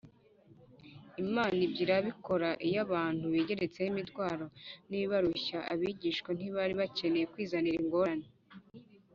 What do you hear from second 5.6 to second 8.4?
abigishwa ntibari bakeneye kwizanira ingorane